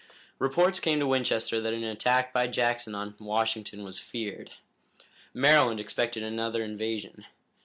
Reports 0.39 0.79
came 0.79 0.97
to 0.99 1.05
Winchester 1.05 1.61
that 1.61 1.75
an 1.75 1.83
attack 1.83 2.33
by 2.33 2.47
Jackson 2.47 2.95
on 2.95 3.13
Washington 3.19 3.83
was 3.83 3.99
feared. 3.99 4.49
Maryland 5.31 5.79
expected 5.79 6.23
another 6.23 6.63
invasion. 6.63 7.27